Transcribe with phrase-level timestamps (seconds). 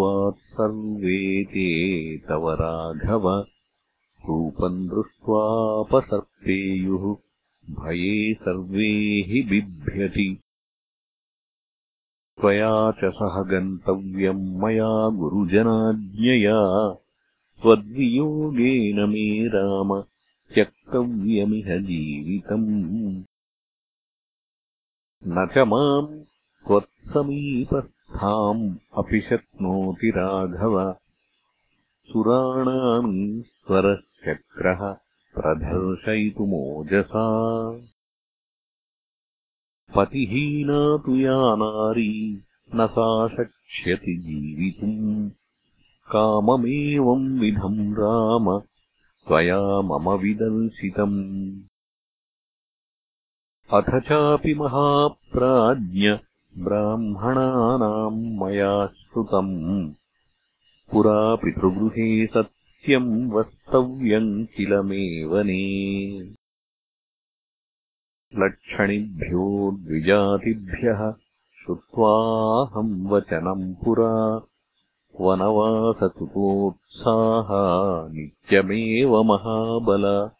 [0.00, 3.46] सर्वे ते तव राघव।
[4.28, 7.16] रूपम् दृष्ट्वापसर्पेयुः
[7.70, 10.40] भये सर्वे हि बिभ्यति।
[12.40, 16.96] त्वया च सह गन्तव्यम् मया गुरुजनाज्ञया।
[17.62, 20.04] त्वद्वियोगेन मे राम
[20.54, 23.22] त्यक्तव्यमिह जीवितम्।
[25.26, 26.22] न च माम्
[28.12, 30.96] त्वत्समीपस्थाम् अपि शक्नोति राघव।
[32.12, 34.96] सुराणामीश्वरश्चक्रः
[35.34, 37.24] प्रदर्शयितुमोजसा
[39.96, 42.42] पतिहीना तु या नारी
[42.74, 45.30] न सा शक्ष्यति जीवितुम्।
[46.12, 48.62] काममेवम् विधम् राम
[49.28, 51.60] त्वया मम विदर्शितम्।
[53.74, 56.18] अथ चापि महाप्राज्ञ
[56.58, 58.86] ब्राह्मणानाम् मया
[60.90, 66.18] पुरा पितृगृहे सत्यम् वस्तव्यम् किल मेवने
[68.34, 71.12] लक्षणिभ्यो द्विजातिभ्यः
[71.64, 74.42] श्रुत्वाहम् वचनम् पुरा।
[75.20, 76.12] वनवासकृतोत्साहा
[78.08, 80.30] नित्यमेव महाबल।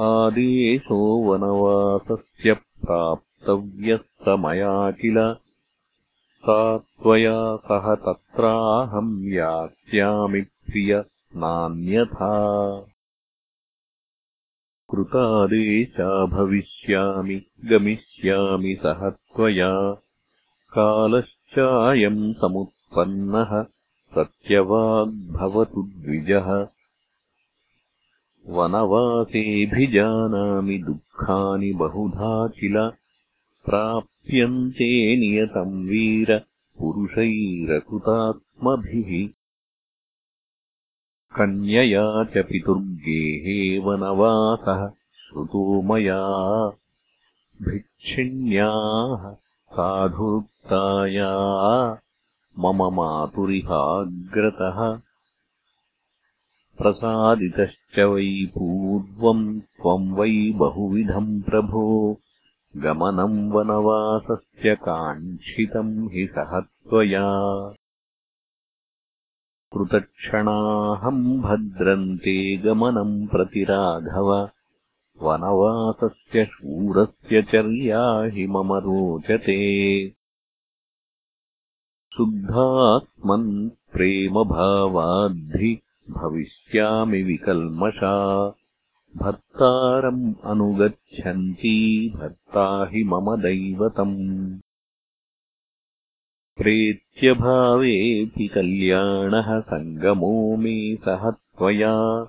[0.00, 5.36] आदेशो वनवासस्य प्राप् व्यस्तमया किल
[6.44, 11.04] सा त्वया सह तत्राहम् यास्यामि प्रिय
[11.36, 12.86] नान्यथा।
[14.90, 19.96] कृतादेशा भविष्यामि गमिष्यामि सह त्वया।
[20.72, 23.66] कालश्चायम् समुत्पन्नः
[24.14, 26.66] सत्यवाग्भवतु द्विजः।
[28.46, 32.92] वनवासेऽभिजानामि दुःखानि बहुधा किल
[34.24, 36.44] प्राप्यन्ते नियतम् वीर
[36.78, 39.28] पुरुषैरकृतात्मभिः।
[41.36, 46.22] कन्यया च पितुर्गेहे वनवासः श्रुतो मया
[47.62, 49.36] भिक्षिण्याः
[49.66, 51.32] साधुरुक्ताया
[52.58, 55.00] मम मातुरिहाग्रतः।
[56.78, 62.20] प्रसादितश्च वै पूर्वम् त्वम् वै बहुविधम् प्रभो
[62.76, 67.44] गमनम् वनवासस्य काङ्क्षितम् हि सह त्वया।
[69.72, 74.50] कृतक्षणाहम् भद्रन्ते गमनम् प्रति राघव।
[75.22, 80.12] वनवासस्य शूरस्य चर्या हि मम रोचते।
[82.16, 85.80] शुद्धात्मन् प्रेमभावाद्धि
[86.10, 88.48] भविष्यामि विकल्मषा
[89.16, 94.58] भर्तारम् अनुगच्छन्ती भर्ता हि मम दैवतम्।
[96.56, 102.24] प्रेत्यभावेऽपि कल्याणः सङ्गमो मे सह त्वया।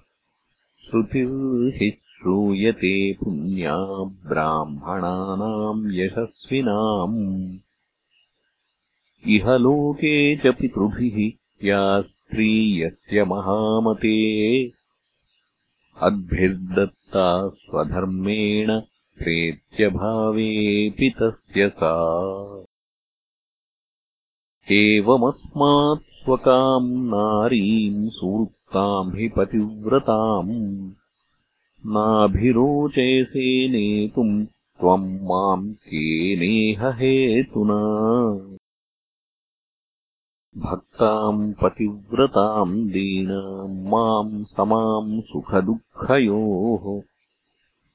[0.86, 3.78] श्रुतिर्हि श्रूयते पुण्या
[4.30, 7.58] ब्राह्मणानाम् यशस्विनाम्।
[9.28, 11.32] इह लोके च पितृभिः
[11.68, 14.68] या स्त्री यस्य महामते
[16.02, 18.80] अद्भिर्दत्ता स्वधर्मेण
[19.18, 21.94] प्रेत्यभावेऽपि तस्य सा।
[24.72, 30.92] एवमस्मात् स्वकाम् नारीम् सूक्ताम् हि पतिव्रताम्।
[31.86, 37.80] नाभिरोचयसे नेतुम् त्वम् माम् केनेह हेतुना
[40.58, 47.02] भक्ताम् पतिव्रताम् दीनाम् माम् समाम् सुखदुःखयोः।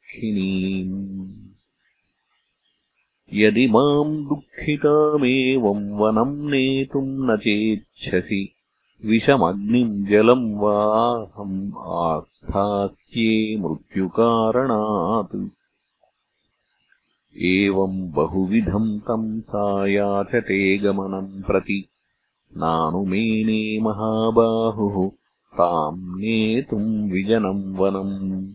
[3.34, 8.52] यदि माम् दुःखितामेवम् वनम् नेतुम् न चेच्छसि
[9.06, 15.51] विषमग्निम् जलम् वाहम् आस्थास्ये मृत्युकारणात्
[17.44, 21.86] एवम् बहुविधम् तम् सायाचते गमनम् प्रति।
[22.58, 25.12] नानुमेने महाबाहुः
[25.54, 28.54] ताम् नेतुम् विजनम् वनम्।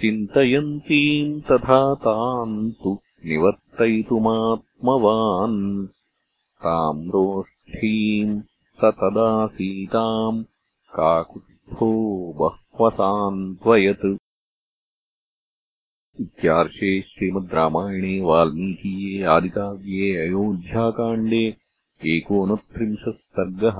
[0.00, 2.90] चिन्तयन्तीम् तथा ताम् तु
[3.26, 5.60] निवर्तयितुमात्मवान्।
[6.64, 8.40] ताम् रोष्ठीम्
[8.78, 10.42] स तदा सीताम्
[10.96, 11.90] काकुत्स्थो
[12.40, 14.06] बह्वसान्त्वयत्
[16.20, 21.44] इत्यार्षे श्रीमद् रामायणे वाल्मीकीये आदिकाव्ये अयोध्याकाण्डे
[22.16, 23.78] एकोनत्रिंशत् सर्गः